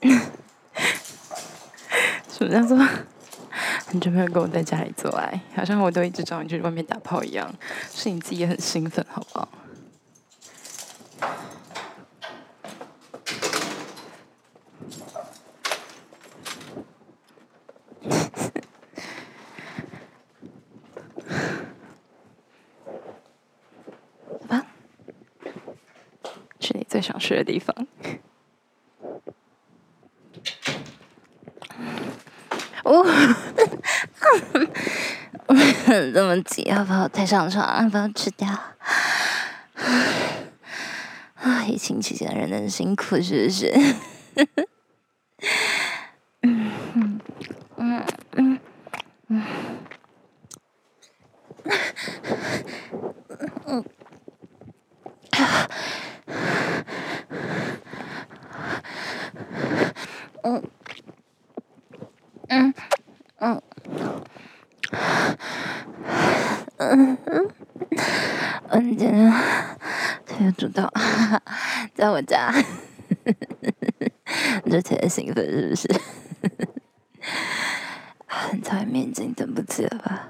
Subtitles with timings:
[2.30, 2.78] 什么叫做
[3.86, 5.40] 很久没有跟我在家里做爱？
[5.56, 7.52] 好像我都一直找你去外面打炮一样，
[7.92, 9.48] 是你自己也很兴奋，好不好？
[24.48, 24.66] 啊？
[26.60, 27.77] 去你最想去的地方。
[32.88, 33.04] 哦，
[36.14, 37.82] 这么急，要不要带上床？
[37.82, 38.48] 要不要吃掉？
[41.34, 43.70] 啊，疫情期间人真辛苦，是不是？
[46.42, 47.20] 嗯嗯
[47.76, 48.02] 嗯
[48.32, 48.58] 嗯
[49.28, 49.44] 嗯嗯
[60.42, 60.62] 嗯。
[62.50, 62.72] 嗯
[63.40, 63.62] 嗯
[66.78, 67.48] 嗯 嗯，
[68.70, 69.30] 我今天
[70.24, 70.88] 特别主动，
[71.94, 72.52] 在我家，
[74.64, 75.88] 你 就特别兴奋是不是？
[78.26, 80.28] 很在面前等不及了吧？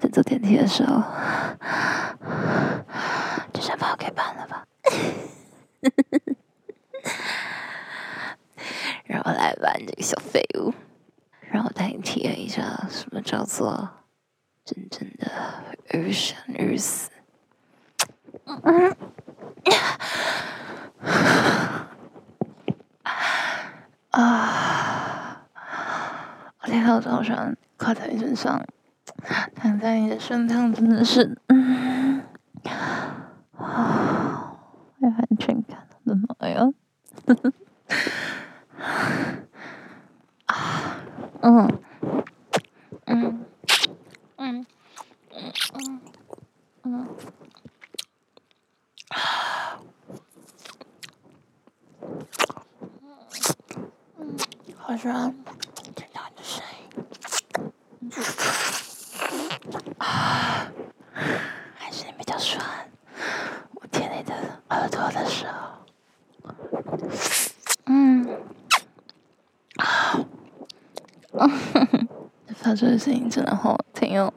[0.00, 1.02] 在坐电梯的时候，
[3.52, 4.64] 就想把我给办了吧？
[9.04, 10.72] 让我来吧，这个小废物。
[11.50, 13.90] 让我带你体验一下什么叫做
[15.92, 17.10] 于生欲死。
[24.10, 25.46] 啊！
[26.60, 28.62] 我今天早上靠在你身上，
[29.54, 32.22] 躺在你的胸膛，真的是，嗯，
[33.56, 34.54] 啊，
[34.98, 36.60] 有安全感，真的，哎呀，
[37.26, 37.52] 呵呵。
[40.46, 40.98] 啊，
[41.40, 41.80] 嗯，
[43.06, 43.44] 嗯，
[44.36, 44.66] 嗯，
[45.32, 45.44] 嗯，
[45.74, 46.00] 嗯，
[46.84, 47.08] 嗯，
[49.08, 49.80] 啊，
[54.18, 54.36] 嗯，
[54.92, 55.34] 好爽，
[55.96, 56.62] 听到你的声
[58.02, 58.12] 音，
[59.96, 60.70] 啊，
[61.74, 62.62] 还是你比较爽，
[63.76, 64.34] 我贴你的
[64.68, 65.70] 耳朵的时候，
[67.86, 68.36] 嗯。
[69.76, 70.20] 啊
[71.32, 72.08] 嗯，
[72.54, 74.30] 发出的声音真的好听哦。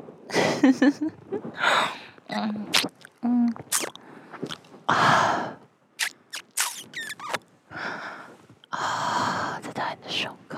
[2.28, 2.66] 嗯
[4.88, 5.58] 啊
[8.70, 10.58] 啊，再打你的胸口，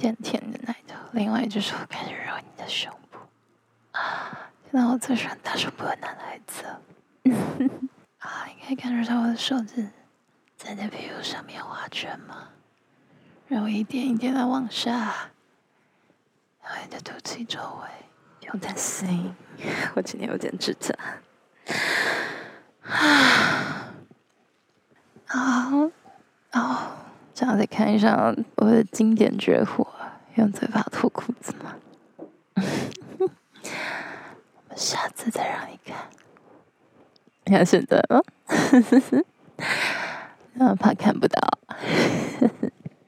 [0.00, 3.18] 甜甜的奶头，另外一只手开始揉你的胸部。
[3.92, 6.80] 啊，现在我最喜欢大胸部的男孩子了。
[8.20, 9.86] 啊，应该感觉到我的手指。
[10.56, 12.48] 在你的皮肤上面画圈吗？
[13.46, 14.90] 然后一点一点的往下，
[16.62, 17.88] 然后你的肚脐周围，
[18.40, 19.34] 不用担心，
[19.94, 20.94] 我今天有点指甲。
[22.84, 23.92] 啊，
[25.26, 25.38] 好，
[26.52, 26.92] 哦，
[27.40, 29.86] 这样再看一下我的经典绝活，
[30.34, 31.74] 用嘴巴脱裤子吗？
[34.68, 35.96] 我下次再让你看，
[37.46, 38.20] 你看现在吗？
[40.58, 41.40] 啊，怕看不到，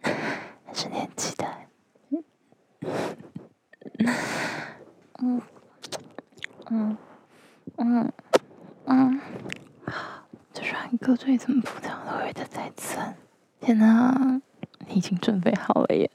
[0.01, 1.69] 还是你很期待？
[5.21, 5.43] 嗯
[6.71, 6.97] 嗯
[7.77, 8.11] 嗯
[8.87, 9.21] 嗯，
[10.55, 12.97] 这双狗腿怎么扑通落雨的再次？
[13.63, 14.41] 天哪，
[14.89, 16.11] 你已经准备好了耶！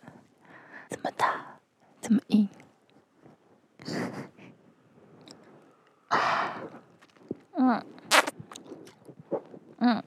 [0.89, 1.57] 这么大，
[2.01, 2.49] 这么硬。
[7.55, 7.85] 嗯 嗯。
[9.79, 10.03] 嗯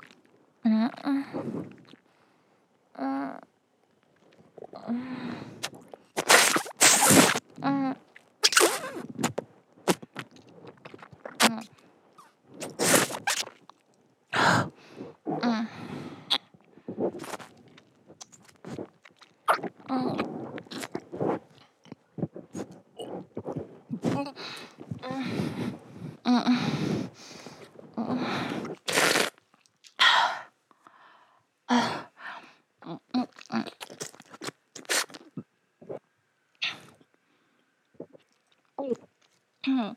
[39.80, 39.96] 嗯，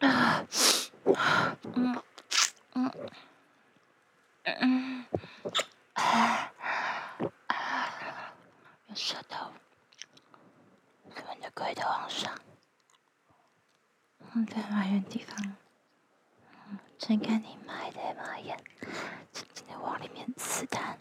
[0.00, 0.44] 啊，
[1.74, 2.02] 嗯，
[2.74, 2.92] 嗯，
[4.44, 5.06] 嗯，
[5.94, 6.52] 啊，
[7.46, 7.54] 啊，
[8.88, 9.50] 用舌头，
[11.14, 12.38] 从你的龟头往上，
[14.18, 15.56] 嗯，嗯，在马眼地方，
[16.68, 18.62] 嗯，睁开你妈的马眼，
[19.32, 20.98] 轻轻的往里面刺探。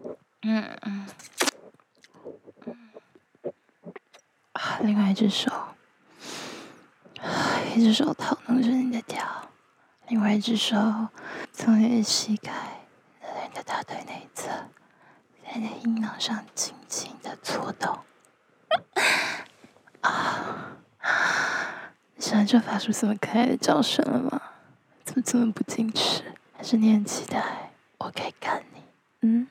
[0.00, 0.16] 嗯。
[0.40, 0.78] 嗯。
[0.82, 1.06] 嗯，
[4.82, 5.50] 另外一只手，
[7.76, 9.18] 一只手套弄着你的脚，
[10.08, 10.76] 另外一只手
[11.52, 12.52] 从你的膝盖
[13.20, 14.48] 到你的大腿内侧，
[15.44, 17.96] 在你的阴囊上轻轻的搓动。
[20.02, 20.76] 啊，
[22.16, 24.42] 你现在就发出这么可爱的叫声了吗？
[25.04, 26.24] 怎么这么不矜持？
[26.56, 28.82] 还是你很期待我可以干你？
[29.20, 29.46] 嗯？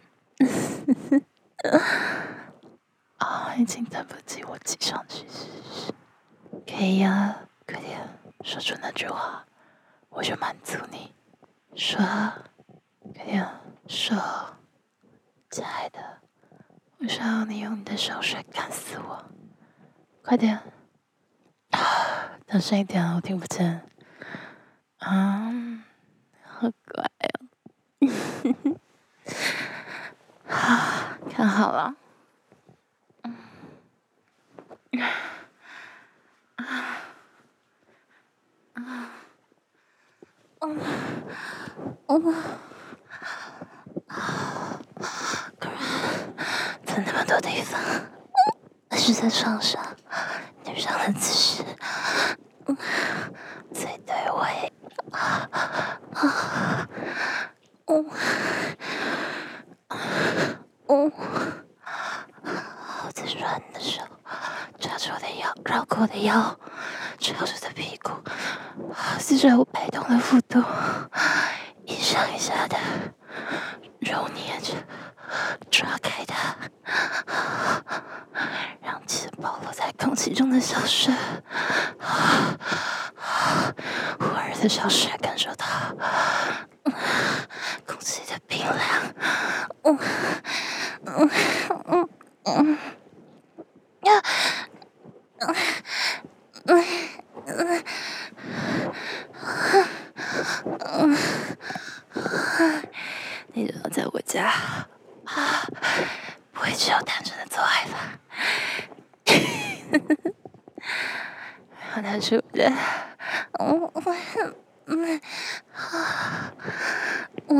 [3.17, 5.93] 啊，已经等不及我挤上去试试。
[6.65, 7.35] 可以呀，
[7.67, 7.99] 快点
[8.43, 9.45] 说出那句话，
[10.09, 11.13] 我就满足你。
[11.75, 11.99] 说，
[13.13, 13.47] 快点
[13.87, 14.17] 说，
[15.49, 15.99] 亲爱的，
[16.99, 19.23] 我想要你用你的小穴干死我。
[20.23, 20.59] 快点，
[21.71, 21.79] 啊，
[22.45, 23.81] 大声一点，我听不见。
[24.97, 25.51] 啊，
[26.43, 27.47] 好乖哦。
[30.47, 31.95] 啊，看好了。
[34.99, 35.07] 啊，
[36.57, 36.65] 啊，
[38.73, 38.79] 啊，
[40.59, 40.79] 嗯，
[42.07, 42.35] 嗯，
[44.07, 44.81] 啊，
[45.59, 45.79] 果然
[46.85, 47.79] 在那么多地方，
[48.89, 49.81] 还是在床上，
[50.65, 51.63] 女上的姿势，
[52.65, 52.77] 嗯，
[53.73, 54.73] 最对味，
[55.11, 55.49] 啊，
[56.13, 56.89] 啊，
[57.85, 58.05] 嗯。
[60.87, 61.09] 哦，
[63.05, 64.01] 我在软的手
[64.77, 66.57] 抓住我的腰，绕过我的腰，
[67.19, 68.11] 抓住我的屁股，
[69.19, 70.59] 随着我摆动的幅度，
[71.85, 72.75] 一上一下的
[73.99, 74.73] 揉捏着，
[75.69, 76.55] 抓开它，
[78.81, 81.13] 让其暴露在空气中的小穴，
[81.99, 82.17] 火
[84.49, 85.67] 热的小穴感受到
[87.85, 88.75] 空气的冰凉。
[89.83, 89.99] 嗯
[91.05, 91.29] 嗯
[91.85, 92.09] 嗯
[92.45, 92.79] 嗯
[94.01, 94.19] 呀
[95.43, 95.55] 嗯
[96.65, 96.85] 嗯
[97.47, 97.83] 嗯嗯
[100.79, 101.17] 嗯，
[103.53, 104.51] 你知道在我家
[105.25, 105.65] 啊，
[106.51, 108.19] 不会只有单纯的做爱吧？
[111.91, 112.71] 好难受的，
[113.59, 114.15] 我我
[114.85, 115.21] 嗯
[115.73, 116.53] 啊
[117.47, 117.55] 我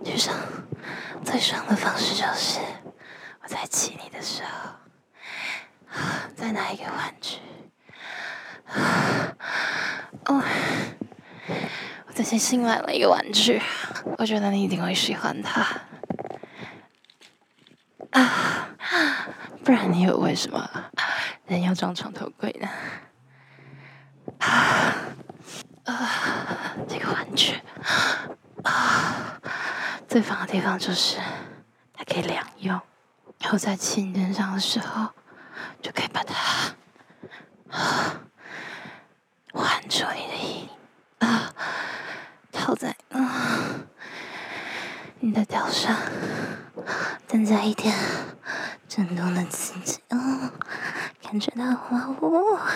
[0.00, 0.34] 女生
[1.24, 2.60] 最爽的方式就是，
[3.42, 4.70] 我在亲你的时候，
[6.36, 7.38] 再拿一个玩具。
[10.26, 10.42] 哦，
[12.06, 13.60] 我最近新买了一个玩具，
[14.18, 15.66] 我觉得你一定会喜欢它。
[18.10, 18.68] 啊，
[19.64, 20.68] 不然你以为什么
[21.46, 22.68] 人要装床头柜呢？
[24.38, 24.94] 啊，
[25.84, 27.60] 啊，这个玩具，
[28.64, 29.38] 啊。
[30.08, 31.18] 最棒的地方就是，
[31.94, 32.80] 它可以两用。
[33.38, 35.08] 然后在亲人上的时候，
[35.80, 36.34] 就可以把它
[37.70, 38.20] 啊，
[39.52, 40.68] 环住你的阴
[41.20, 41.54] 啊，
[42.50, 43.86] 套在啊
[45.20, 45.96] 你的脚上，
[47.30, 47.94] 增加一点
[48.88, 50.50] 震动的刺激哦，
[51.22, 52.16] 感觉到吗？
[52.22, 52.66] 哇，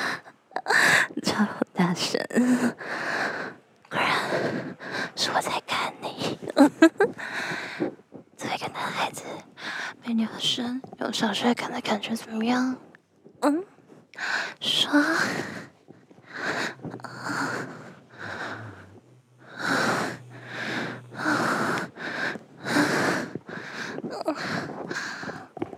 [1.25, 2.25] 超大声！
[3.90, 4.14] 果然
[5.16, 6.38] 是我在看你。
[8.38, 9.25] 作为一个男孩子，
[10.00, 12.76] 被女生用小帅看的感觉怎么样？
[13.40, 13.64] 嗯，
[14.61, 15.04] 爽。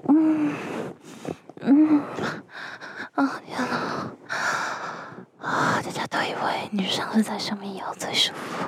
[0.08, 0.54] 嗯
[1.60, 2.00] 嗯
[3.14, 4.10] 啊天哪！
[5.40, 8.64] 啊，大家都以为女生是在上面摇最舒服，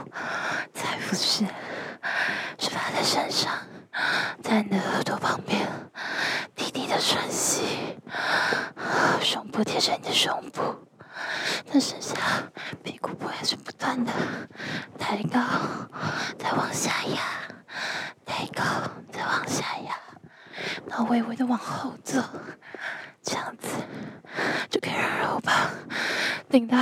[0.74, 1.46] 才不是。
[2.58, 3.52] 是趴在身上，
[4.42, 5.66] 在你的耳朵旁边，
[6.54, 7.96] 低低的喘息，
[9.22, 10.60] 胸部贴着你的胸部，
[11.70, 12.16] 但剩下
[12.82, 14.12] 屁股部还是不断的
[14.98, 15.40] 抬高，
[16.38, 17.20] 再往下压，
[18.26, 18.64] 抬高，
[19.12, 19.94] 再往下压，
[20.86, 22.22] 然后微微的往后坐，
[23.22, 23.68] 这样子
[24.68, 25.54] 就可以让肉棒
[26.50, 26.76] 顶到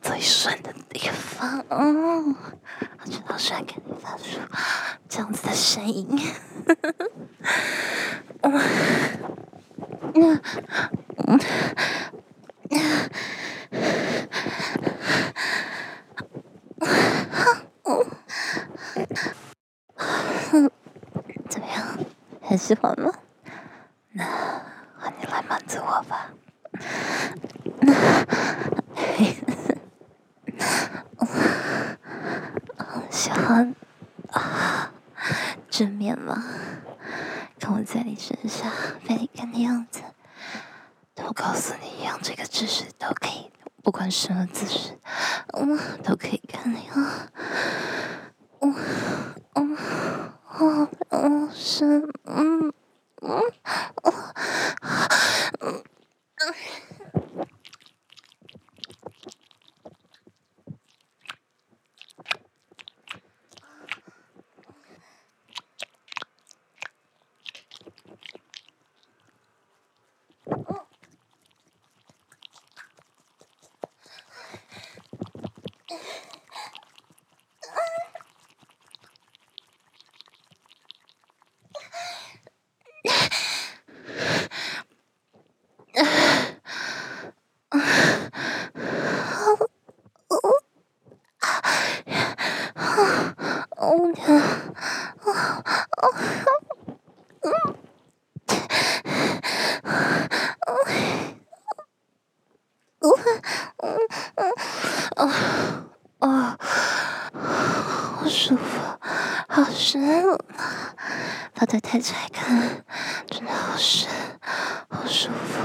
[0.00, 2.34] 最顺的地方，嗯。
[3.04, 4.38] 我知道帅给你发出
[5.08, 6.06] 这样子的声音，
[8.42, 8.60] 嗯
[10.14, 10.40] 嗯
[11.16, 11.40] 嗯
[20.52, 20.70] 嗯，
[21.48, 21.98] 怎么样？
[22.40, 23.12] 很喜欢吗？
[24.12, 24.24] 那
[24.98, 26.30] 换你来满足我吧。
[33.10, 33.74] 喜欢
[34.30, 34.90] 啊，
[35.68, 36.42] 正面吗？
[37.60, 38.72] 看我在你身上
[39.06, 40.00] 被你干的样子，
[41.14, 43.52] 都告诉你，用这个姿势都可以，
[43.82, 44.98] 不管什么姿势，
[45.52, 47.28] 嗯，都可以干你啊。
[48.62, 48.74] 嗯
[51.72, 51.84] 嗯，是
[52.24, 52.72] 嗯
[53.22, 53.42] 嗯
[54.02, 54.12] 嗯
[55.60, 55.82] 嗯。
[111.54, 112.84] 把腿抬起来看，
[113.30, 114.08] 真的好深，
[114.88, 115.60] 好舒服。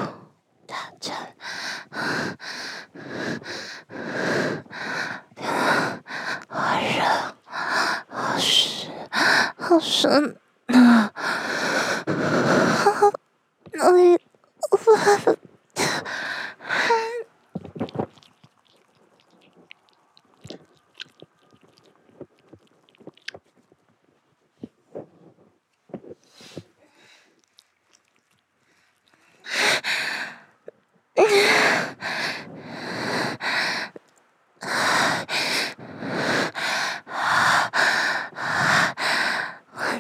[0.68, 1.16] 大家，
[6.48, 7.02] 好热，
[8.08, 8.88] 好湿，
[9.58, 10.38] 好深
[10.68, 11.12] 啊！
[12.84, 13.12] 好，
[13.74, 14.20] 哪里？
[14.70, 14.78] 我。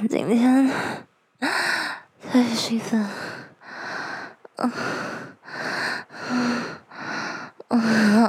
[0.06, 0.70] 今天。
[2.30, 3.10] 太兴奋，
[4.58, 4.72] 嗯。
[7.70, 8.25] 嗯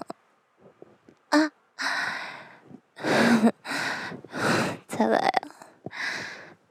[1.29, 1.51] 啊，
[4.87, 5.49] 再来啊，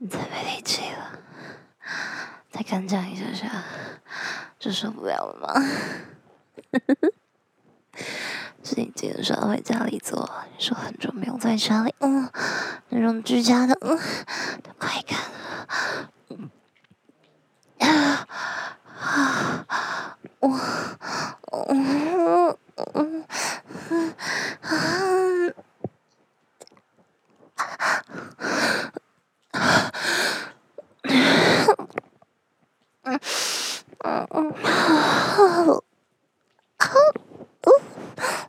[0.10, 1.20] 再没力气了，
[2.50, 3.64] 再干这样一下下。
[4.60, 5.54] 就受不了了吗？
[8.64, 12.30] 是你今天说回家里做，你说很久没有在家里，嗯，
[12.90, 13.98] 那种居家的，嗯。
[14.80, 15.20] 快看
[17.80, 18.28] 啊！
[19.00, 20.18] 啊
[20.52, 21.38] 啊！
[21.52, 23.04] 我我我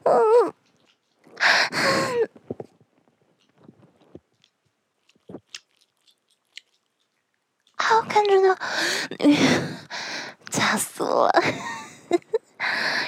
[0.05, 0.53] 啊！
[7.81, 8.57] 好，看着呢，
[10.51, 11.43] 吓死我了！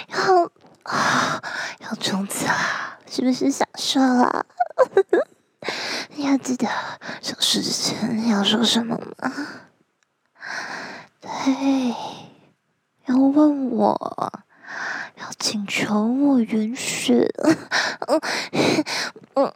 [0.08, 0.50] 要
[0.84, 1.42] 啊，
[1.80, 2.98] 要冲刺啦！
[3.06, 4.44] 是不是想说了？
[6.16, 6.66] 你 要记得
[7.22, 9.32] 想试之前要说什么吗？
[11.20, 11.94] 对，
[13.06, 14.32] 要问我，
[15.14, 17.24] 要请求我允许。
[18.08, 18.20] 嗯
[19.34, 19.54] 嗯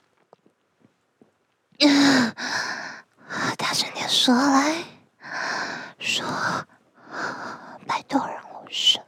[1.80, 2.32] 嗯，
[3.58, 4.84] 大声点说来。
[5.98, 6.24] 说，
[7.88, 9.00] 拜托让我射，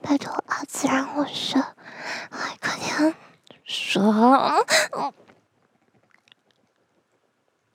[0.00, 3.14] 拜托阿紫让我射，来快点
[3.98, 4.64] 说，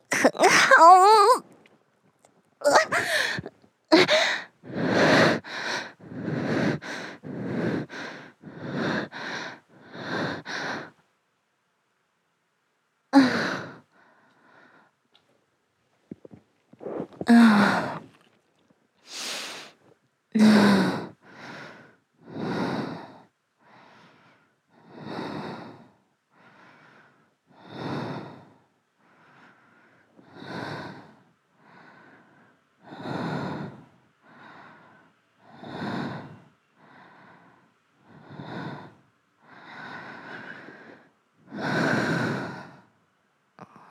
[0.10, 1.44] 很好。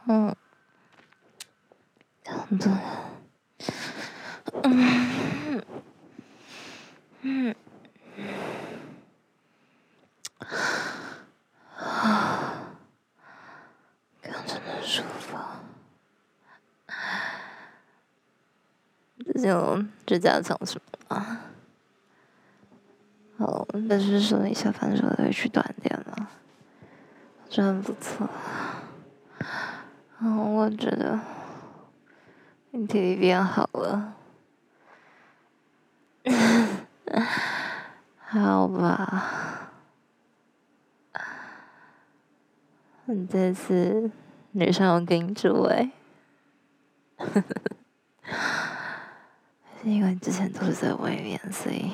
[0.07, 0.35] 嗯，
[2.53, 2.81] 差不多了。
[4.65, 5.63] 嗯
[7.23, 7.55] 嗯
[11.79, 12.53] 啊，
[14.21, 15.39] 刚真的舒服。
[19.25, 21.41] 这就指甲长什么啊？
[23.39, 26.29] 好，但是说你下班之后可以去锻炼了，
[27.49, 28.29] 真不错。
[30.21, 31.19] 嗯，我觉得
[32.75, 34.15] 你体力变好了，
[38.17, 39.69] 好吧？
[43.05, 44.11] 你这次
[44.53, 45.91] 女生有给你助威，
[47.19, 47.43] 还
[49.85, 51.93] 是因为之前都是在外面，所以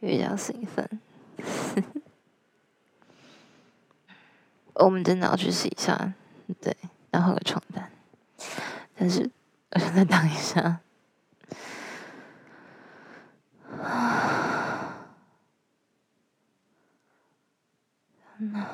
[0.00, 0.88] 比较兴奋。
[4.72, 6.14] 我们真的要去洗一下，
[6.62, 6.74] 对，
[7.10, 7.90] 然后换个床单。
[8.96, 9.30] 但是
[9.70, 10.80] 我想再等一下。
[13.80, 14.96] 啊，
[18.38, 18.66] 那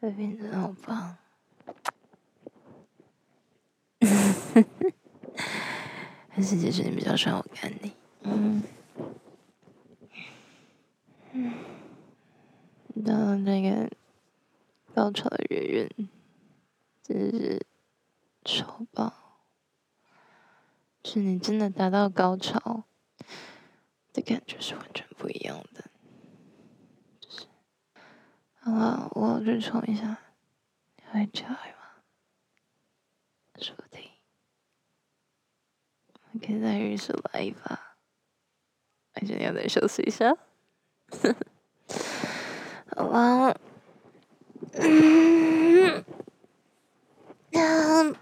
[0.00, 1.16] ，baby 真的好棒。
[6.34, 7.92] 还是其实你比较喜欢我干你？
[8.22, 8.62] 嗯。
[13.04, 13.90] 到那个
[14.94, 16.08] 高潮的月圆，真
[17.12, 17.66] 是
[18.42, 19.12] 超棒！
[21.04, 22.84] 是你真的达到高潮
[24.14, 25.84] 的感觉是完全不一样的。
[27.20, 27.46] 就是，
[28.60, 30.16] 好了，我要去冲一下，
[30.96, 31.58] 你会起来吗？
[33.58, 34.10] 说不定，
[36.32, 37.96] 我可以在浴室来一把，
[39.12, 40.34] 还是你要再休息一下？
[42.96, 43.54] 好吧，
[44.72, 46.04] 嗯，
[47.52, 48.14] 嗯，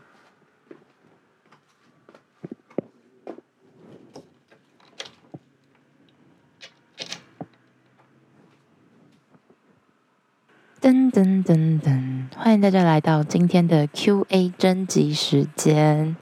[10.81, 16.17] 噔噔噔噔，欢迎大家来到今天的 Q&A 征集时间。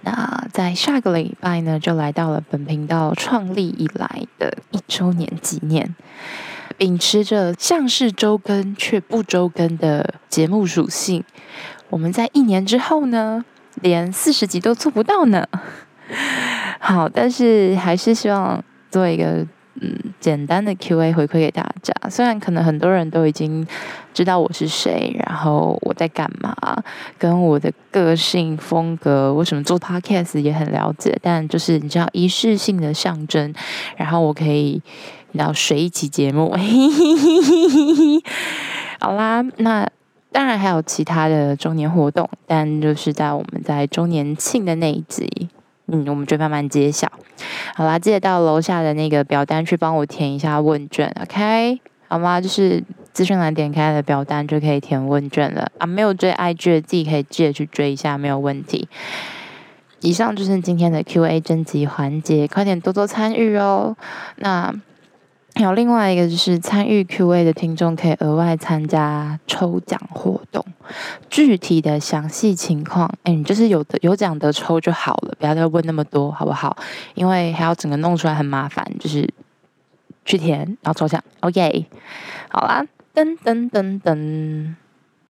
[0.00, 5.94] 那在下个礼拜呢，就来到了本频道创立以来的一周年纪念。
[6.78, 11.22] 秉持着像是周更却不周更的节目属性，
[11.90, 13.44] 我们在一年之后呢，
[13.82, 15.46] 连四十集都做不到呢。
[16.80, 19.46] 好，但是还是希望做一个
[19.80, 21.92] 嗯简单的 Q&A 回馈给大家。
[22.08, 23.66] 虽然可能很多人都已经
[24.12, 26.54] 知道我是谁，然后我在干嘛，
[27.18, 33.54] 跟我的个性风格，为什么做 Podcast 也很了解，但就是你知道仪式性的象征，
[33.96, 34.82] 然后我可以。
[35.34, 36.54] 然后水一期节目，
[39.00, 39.84] 好啦，那
[40.30, 45.48] 当然还有其他的周年活动，但就是在我们在周年庆的那一集，
[45.86, 47.10] 嗯，我们就慢慢揭晓。
[47.74, 51.80] 好啦，记得到楼下的那个表单去帮我填一下问卷，OK？
[52.08, 52.40] 好吗？
[52.40, 55.86] 就是资讯栏点开的表单就可以填问卷了啊。
[55.86, 58.88] 没有追 IG 的自己可以记得去追一下，没有问题。
[60.00, 63.96] 以上就是今天的 QA 征集环节，快点多多参与哦。
[64.36, 64.74] 那。
[65.56, 70.64] 还有另外一个就是参与 Q&A 的听众可以额外参加抽奖活动，
[71.30, 76.76] 具体的详细情况，哎，你就是有的有奖的抽就好了，不要再问那么多，好不好？
[77.14, 79.32] 因为还要整个弄出来很麻烦，就是
[80.24, 81.86] 去填然后抽奖，OK，
[82.48, 84.74] 好啦，噔噔噔噔。